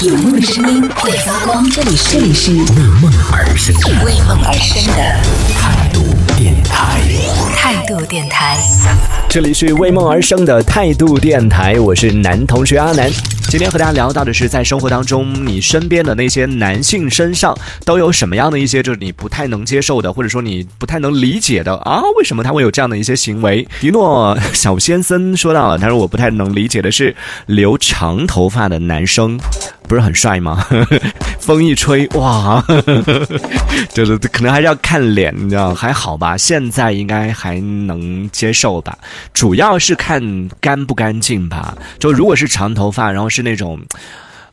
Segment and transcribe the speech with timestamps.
[0.00, 2.62] 有梦的声音会发光，这里是这里是为
[3.02, 5.02] 梦而生的为梦而生的
[5.52, 6.04] 态度
[6.36, 7.00] 电台。
[7.56, 8.56] 态度电台。
[9.28, 13.10] 这里是为梦而生的态度电台，我是男同学阿南。
[13.48, 22.02] 今天和大家聊到的是，在生活当中，你身边的那些男性身上都有什么样的一些，就是你不太能接受的，或者说你不太能理解的啊？
[22.18, 23.66] 为什么他会有这样的一些行为？
[23.80, 29.40] 迪诺小先生说到了，他说我不太能理解的是留长头发的男生，
[29.88, 30.64] 不是很帅吗？
[31.40, 32.62] 风一吹，哇，
[33.94, 35.74] 就是可能还是要看脸，你知道？
[35.74, 38.96] 还好吧，现在应该还能接受吧。
[39.32, 41.76] 主要是看干不干净吧。
[41.98, 43.80] 就如果是长头发，然后是那种。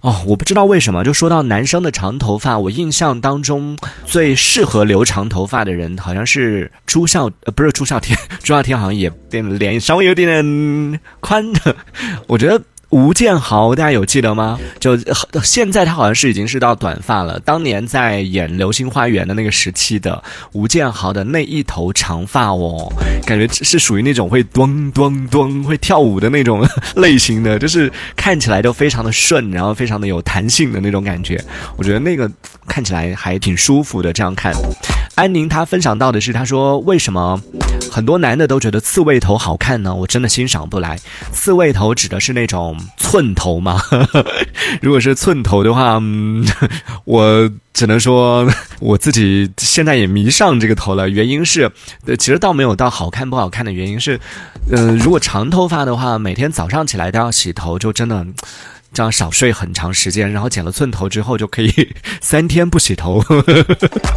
[0.02, 3.76] 哦，我不知道为什么，就说到男生的长头发，我印象当中
[4.06, 11.76] 最适合留长头发的人好像是朱孝，呃，不是朱孝天， 朱孝天好像也变脸稍微有点点宽的，
[12.28, 12.62] 我觉得。
[12.96, 14.58] 吴建豪，大家有记得吗？
[14.80, 14.98] 就
[15.44, 17.38] 现在他好像是已经是到短发了。
[17.42, 22.90] 当年在演《流星花园》的那个时期的吴建豪的那一头长发哦，
[23.26, 31.44] 感觉是属于那种会咚咚咚会跳舞的那种 类型的，就是看起来都非常的顺，然后非常的有弹性的那种感觉。
[31.76, 32.32] 我觉得那个
[32.66, 34.14] 看起来还挺舒服的。
[34.14, 34.54] 这样看，
[35.16, 37.38] 安宁他分享到的是，他说为什么
[37.96, 39.96] 很多男的都觉得刺猬头好看呢？
[39.96, 41.00] 我真的欣赏不来。
[41.32, 42.78] 刺猬头指的是那种。
[42.98, 43.82] 寸头吗？
[44.82, 46.46] 如果是寸头的话，嗯，
[47.06, 48.46] 我只能说
[48.82, 51.08] 我自己现在也迷上这个头了。
[51.08, 51.72] 原因是，
[52.20, 54.20] 其实倒没有到好看不好看的原因是，
[54.70, 58.26] 嗯，如果长头发的话，每天早上起来都要洗头，就真的
[58.96, 60.32] 这样少睡很长时间。
[60.32, 61.72] 然后剪了寸头之后，就可以
[62.20, 63.24] 三天不洗头，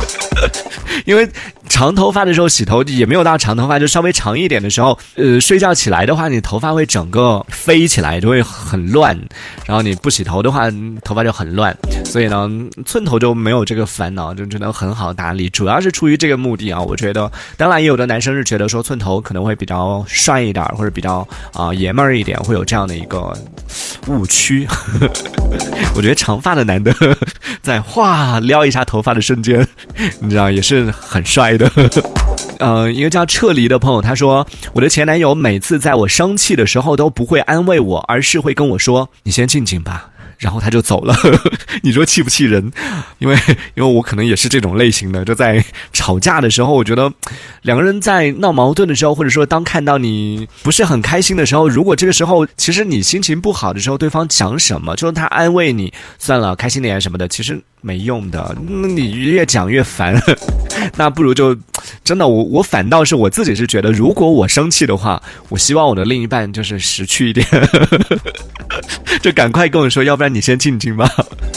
[1.04, 1.28] 因为。
[1.68, 9.16] 长头发的时候洗头也没有到长头发，就稍微长一点的时候，呃，睡觉起来的话，你头发会整个飞起来，就会很乱。
[9.66, 10.68] 然后你不洗头的话，
[11.04, 11.76] 头发就很乱。
[12.06, 12.48] 所以呢，
[12.86, 15.48] 寸头就没有这个烦恼，就真的很好打理。
[15.50, 17.30] 主要是出于这个目的啊，我觉得。
[17.58, 23.33] 当然，也有的男生是觉得说寸头可能会比较帅一点，或者比较啊爷们儿一点，会有这样的一个
[24.08, 24.67] 误区。
[25.95, 26.95] 我觉得长发的男的
[27.63, 29.67] 在哗撩一下头发的瞬间，
[30.20, 31.57] 你知道也是很帅。
[31.57, 31.70] 的，
[32.58, 41.14] 呃，一个叫撤离的朋友，他说，我的前男友每次在我生气的时候都不会安慰我，而是会跟我说：“你先静静吧。”然后他就走了，
[41.82, 42.72] 你说气不气人？
[43.18, 43.36] 因为
[43.74, 47.12] 因为我可能也是这种类型的，就在吵架的时候，我觉得
[47.62, 58.56] 两个人在闹矛盾的时候，或者说当看到你不是很开心的时候，如果这个时候其实你心情不好的时候，对方讲什么，就是他安慰你，算了，开心点什么的，其实没用的。
[58.66, 60.14] 那你越讲越烦，
[60.96, 61.56] 那不如就
[62.05, 67.46] 真的我我反倒是我自己是觉得，如果我生气的话，我希望我的另一半就是识趣一点，
[69.20, 70.28] 就赶快跟我说，要不然。
[70.28, 71.11] 你先静静吧。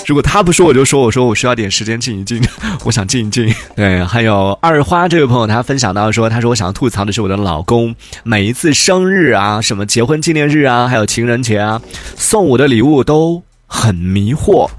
[0.07, 1.01] 如果他不说，我就说。
[1.01, 2.41] 我说我需要点时间静一静，
[2.85, 3.53] 我想静一静。
[3.75, 7.93] 对，还有二花这位朋友，他分享到说，他说我想要吐槽的是我的老公，
[8.23, 11.81] 每一次生日啊，什么结婚纪念日啊，还有情人节啊，
[12.15, 14.69] 送我的礼物都很迷惑。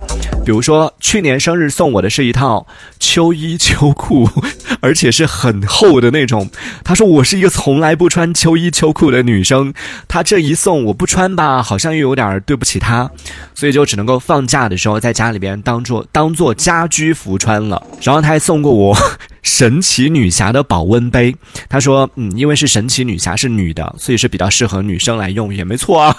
[0.44, 2.66] 比如说去年生日送我的是一套
[2.98, 4.28] 秋衣秋裤，
[4.80, 6.50] 而且是很厚的那种。
[6.82, 9.72] 他说我是一个从来不穿秋衣秋裤的女生，
[10.08, 13.08] 他这一送我不穿吧，好像又有点对不起他，
[13.54, 17.80] 所以就只能够放假的时候在家里边当做当做家居服穿了。
[18.02, 18.96] 然后他还送过我。
[19.42, 21.34] 神奇女侠的保温杯，
[21.68, 26.16] 他说，嗯，因为是神奇女侠是女的，所以是比较适合女生来用，也没错啊。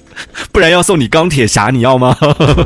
[0.52, 2.16] 不然要送你钢铁侠，你要吗？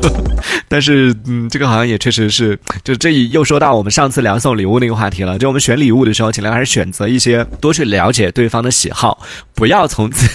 [0.69, 5.39] 但是，嗯，这个好像也确实是，就这一又说到我们上次聊送礼物那个话题了。
[5.39, 9.23] 就我们选礼物的时候，尽量还是选择一些多去了解对方的喜好，
[9.55, 10.27] 不要从自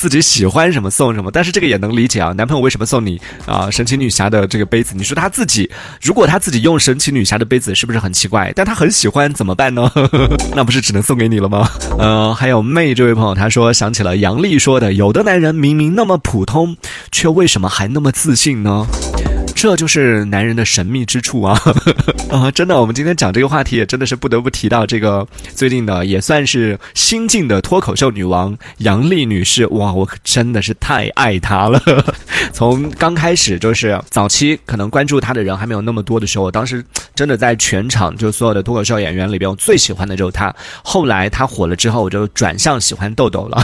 [0.00, 1.30] 自己喜欢什么送什么。
[1.30, 4.94] 但是这个也能理解啊，男朋友为什么送你啊神奇女侠的这个杯子？
[4.96, 8.50] 你说他自己如果他自己用神奇女侠的杯子，是不是很奇怪？
[8.56, 9.10] 但他很喜。
[9.10, 9.90] 欢怎么办呢？
[10.54, 11.68] 那不是只能送给你了吗？
[11.98, 16.76] 呃，还有妹这位朋友，他说想起了杨丽说的，有的男人明明那么普通，
[17.10, 18.86] 却为什么还那么自信呢？
[19.60, 21.60] 这就是男人的神秘之处啊！
[22.32, 29.66] 啊，真的，我们今天讲这个话题也真的是不得不提到这个最近的也算是新晋的脱口秀女王杨丽女士。
[29.66, 31.78] 哇，我可真的是太爱她了。
[32.54, 36.82] 从刚开始就是早期可能关注她的人还没有那么多的时候，我当时
[37.14, 40.54] 真的在全场就所有的脱口秀演员里边，我最喜欢的就是她。
[40.82, 43.62] 后来她火了之后，我就转向喜欢豆豆了。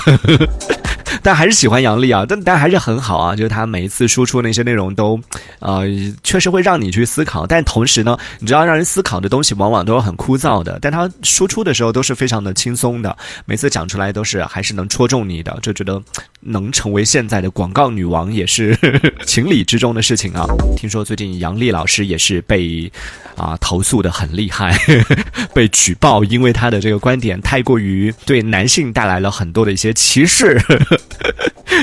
[1.23, 5.19] 但还是喜欢杨笠啊，但但还是很好啊，就是他每一次输出那些内容都，
[5.61, 5.85] 呃，
[6.23, 7.47] 确实会让你去思考。
[7.47, 16.03] 但同时呢，你知道让人思考的东西往往都是很枯燥的，但他输出的时候都是非常的轻松的，每次讲出来都是还是能戳中你的，就觉得
[16.47, 18.77] 能成为现在的广告女王也是
[19.27, 20.47] 情理之中的事情啊。
[20.77, 22.91] 听说最近杨丽老师也是被
[23.37, 24.77] 啊投诉的很厉害，
[25.55, 30.61] 被举报，因为她的这个观点太过于对男性带来了很多的一些歧视。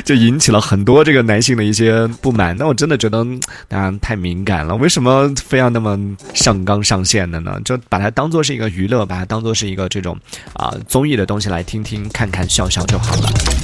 [0.05, 3.23] 就引起了很多这个男性的一些不满，那我真的觉得
[3.67, 5.99] 大家太敏感了，为什么非要那么
[6.33, 7.59] 上纲上线的呢？
[7.63, 10.17] 就把它当做是一个娱乐，把它当做是一个这种
[10.53, 13.29] 啊综艺的东西来听听、看看、笑笑就好了。